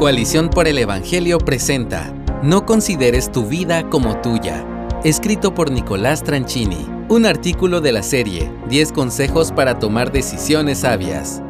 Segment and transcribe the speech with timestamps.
[0.00, 2.10] Coalición por el Evangelio presenta
[2.42, 4.64] No consideres tu vida como tuya,
[5.04, 11.42] escrito por Nicolás Tranchini, un artículo de la serie 10 consejos para tomar decisiones sabias.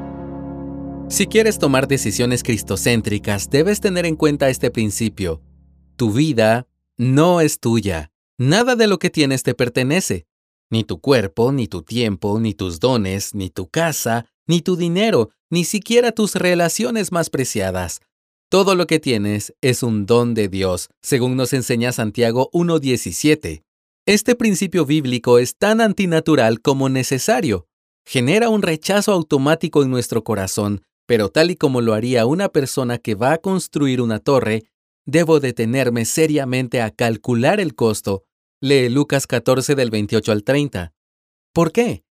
[1.08, 5.40] Si quieres tomar decisiones cristocéntricas, debes tener en cuenta este principio.
[5.94, 8.10] Tu vida no es tuya.
[8.36, 10.26] Nada de lo que tienes te pertenece.
[10.70, 15.30] Ni tu cuerpo, ni tu tiempo, ni tus dones, ni tu casa, ni tu dinero,
[15.50, 18.00] ni siquiera tus relaciones más preciadas.
[18.50, 23.62] Todo lo que tienes es un don de Dios, según nos enseña Santiago 1.17.
[24.06, 27.68] Este principio bíblico es tan antinatural como necesario.
[28.04, 32.98] Genera un rechazo automático en nuestro corazón, pero tal y como lo haría una persona
[32.98, 34.64] que va a construir una torre,
[35.06, 38.24] debo detenerme seriamente a calcular el costo.
[38.60, 40.92] Lee Lucas 14 del 28 al 30.
[41.54, 42.02] ¿Por qué?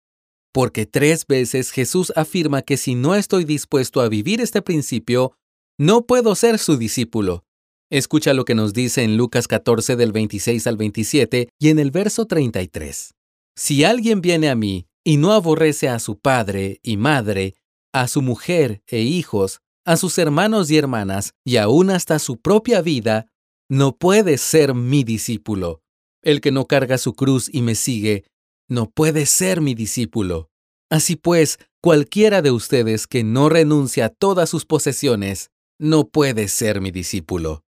[0.53, 5.33] Porque tres veces Jesús afirma que si no estoy dispuesto a vivir este principio,
[5.79, 7.45] no puedo ser su discípulo.
[7.89, 11.89] Escucha lo que nos dice en Lucas 14 del 26 al 27 y en el
[11.89, 13.13] verso 33.
[13.55, 17.55] Si alguien viene a mí y no aborrece a su padre y madre,
[17.93, 22.81] a su mujer e hijos, a sus hermanos y hermanas, y aún hasta su propia
[22.81, 23.27] vida,
[23.69, 25.81] no puede ser mi discípulo.
[26.21, 28.25] El que no carga su cruz y me sigue,
[28.67, 30.49] no puede ser mi discípulo.
[30.89, 36.81] Así pues, cualquiera de ustedes que no renuncia a todas sus posesiones, no puedes ser
[36.81, 37.63] mi discípulo.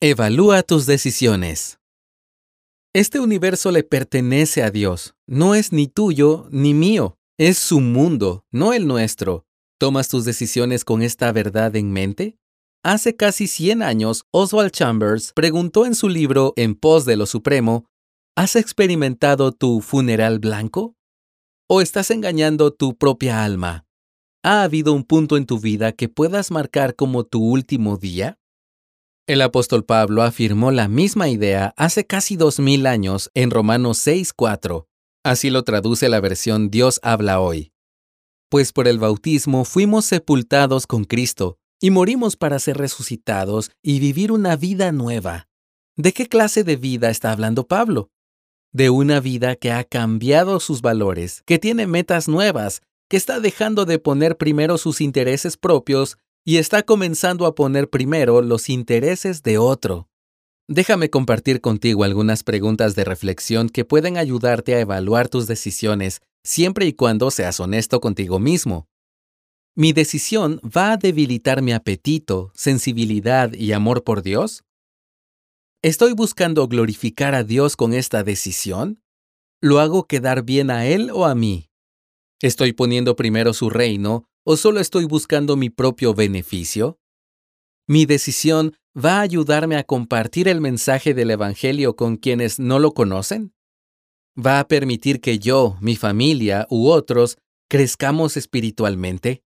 [0.00, 1.80] Evalúa tus decisiones.
[2.94, 8.44] Este universo le pertenece a Dios, no es ni tuyo ni mío, es su mundo,
[8.52, 9.44] no el nuestro.
[9.80, 12.38] ¿Tomas tus decisiones con esta verdad en mente?
[12.84, 17.86] Hace casi 100 años, Oswald Chambers preguntó en su libro En pos de lo Supremo,
[18.36, 20.94] ¿has experimentado tu funeral blanco?
[21.68, 23.87] ¿O estás engañando tu propia alma?
[24.44, 28.38] ¿Ha habido un punto en tu vida que puedas marcar como tu último día?
[29.26, 34.86] El apóstol Pablo afirmó la misma idea hace casi dos mil años en Romanos 6:4.
[35.24, 37.72] Así lo traduce la versión Dios habla hoy.
[38.48, 44.30] Pues por el bautismo fuimos sepultados con Cristo y morimos para ser resucitados y vivir
[44.30, 45.48] una vida nueva.
[45.96, 48.10] ¿De qué clase de vida está hablando Pablo?
[48.72, 53.84] De una vida que ha cambiado sus valores, que tiene metas nuevas, que está dejando
[53.84, 59.58] de poner primero sus intereses propios y está comenzando a poner primero los intereses de
[59.58, 60.08] otro.
[60.68, 66.86] Déjame compartir contigo algunas preguntas de reflexión que pueden ayudarte a evaluar tus decisiones siempre
[66.86, 68.86] y cuando seas honesto contigo mismo.
[69.74, 74.64] ¿Mi decisión va a debilitar mi apetito, sensibilidad y amor por Dios?
[75.82, 79.00] ¿Estoy buscando glorificar a Dios con esta decisión?
[79.62, 81.70] ¿Lo hago quedar bien a Él o a mí?
[82.40, 87.00] ¿Estoy poniendo primero su reino o solo estoy buscando mi propio beneficio?
[87.88, 92.92] ¿Mi decisión va a ayudarme a compartir el mensaje del Evangelio con quienes no lo
[92.92, 93.54] conocen?
[94.38, 97.38] ¿Va a permitir que yo, mi familia u otros
[97.68, 99.42] crezcamos espiritualmente?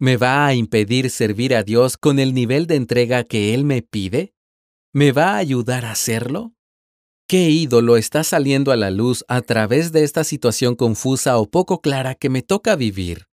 [0.00, 3.82] ¿Me va a impedir servir a Dios con el nivel de entrega que Él me
[3.82, 4.34] pide?
[4.92, 6.55] ¿Me va a ayudar a hacerlo?
[7.28, 11.80] ¿Qué ídolo está saliendo a la luz a través de esta situación confusa o poco
[11.80, 13.26] clara que me toca vivir?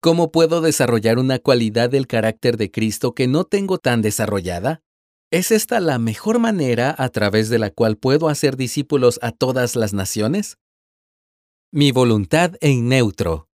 [0.00, 4.82] ¿Cómo puedo desarrollar una cualidad del carácter de Cristo que no tengo tan desarrollada?
[5.32, 9.74] ¿Es esta la mejor manera a través de la cual puedo hacer discípulos a todas
[9.74, 10.58] las naciones?
[11.72, 13.48] Mi voluntad en neutro.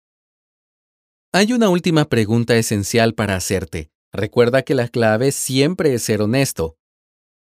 [1.31, 3.91] Hay una última pregunta esencial para hacerte.
[4.11, 6.75] Recuerda que la clave siempre es ser honesto.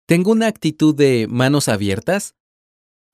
[0.06, 2.34] ¿Tengo una actitud de manos abiertas?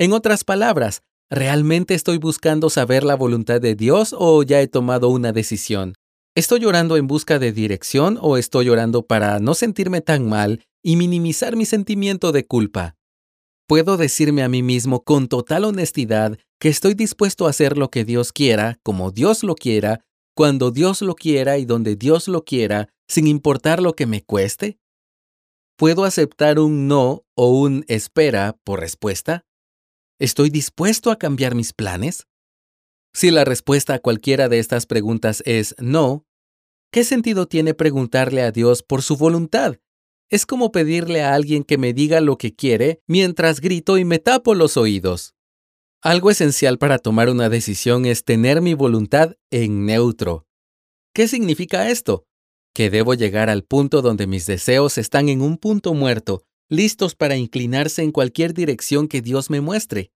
[0.01, 5.09] En otras palabras, ¿realmente estoy buscando saber la voluntad de Dios o ya he tomado
[5.09, 5.95] una decisión?
[6.35, 10.97] ¿Estoy llorando en busca de dirección o estoy llorando para no sentirme tan mal y
[10.97, 12.97] minimizar mi sentimiento de culpa?
[13.69, 18.05] Puedo decirme a mí mismo con total honestidad que estoy dispuesto a hacer lo que
[18.05, 22.89] Dios quiera, como Dios lo quiera, cuando Dios lo quiera y donde Dios lo quiera,
[23.07, 24.81] sin importar lo que me cueste?
[25.81, 29.47] ¿Puedo aceptar un no o un espera por respuesta?
[30.19, 32.27] ¿Estoy dispuesto a cambiar mis planes?
[33.15, 36.27] Si la respuesta a cualquiera de estas preguntas es no,
[36.93, 39.79] ¿qué sentido tiene preguntarle a Dios por su voluntad?
[40.29, 44.19] Es como pedirle a alguien que me diga lo que quiere mientras grito y me
[44.19, 45.35] tapo los oídos.
[46.03, 50.47] Algo esencial para tomar una decisión es tener mi voluntad en neutro.
[51.15, 52.27] ¿Qué significa esto?
[52.75, 57.37] Que debo llegar al punto donde mis deseos están en un punto muerto, listos para
[57.37, 60.13] inclinarse en cualquier dirección que Dios me muestre.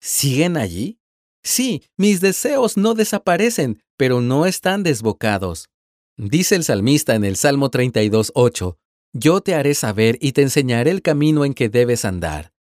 [0.00, 0.98] ¿Siguen allí?
[1.42, 5.70] Sí, mis deseos no desaparecen, pero no están desbocados.
[6.16, 8.76] Dice el salmista en el Salmo 32.8,
[9.12, 12.52] Yo te haré saber y te enseñaré el camino en que debes andar.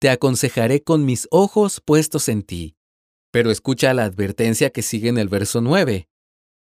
[0.00, 2.76] Te aconsejaré con mis ojos puestos en ti.
[3.30, 6.09] Pero escucha la advertencia que sigue en el verso 9.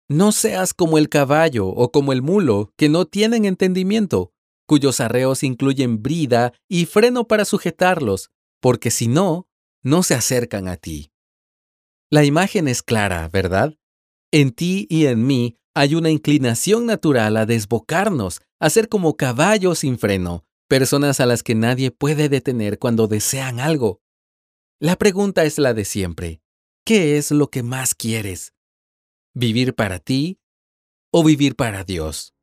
[0.08, 4.32] No seas como el caballo o como el mulo, que no tienen entendimiento,
[4.66, 8.30] cuyos arreos incluyen brida y freno para sujetarlos,
[8.60, 9.48] porque si no,
[9.82, 11.12] no se acercan a ti.
[12.10, 13.78] La imagen es clara, ¿verdad?
[14.30, 19.80] En ti y en mí hay una inclinación natural a desbocarnos, a ser como caballos
[19.80, 24.00] sin freno, personas a las que nadie puede detener cuando desean algo.
[24.80, 26.40] La pregunta es la de siempre.
[26.84, 28.52] ¿Qué es lo que más quieres?
[29.36, 30.38] ¿Vivir para ti
[31.10, 32.34] o vivir para Dios?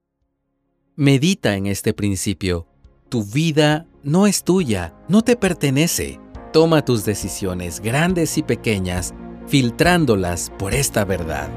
[0.98, 2.68] Medita en este principio.
[3.08, 6.20] Tu vida no es tuya, no te pertenece.
[6.52, 9.14] Toma tus decisiones, grandes y pequeñas,
[9.48, 11.50] filtrándolas por esta verdad.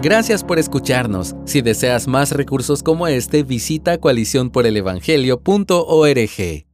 [0.00, 1.34] Gracias por escucharnos.
[1.44, 6.73] Si deseas más recursos como este, visita coaliciónporelevangelio.org.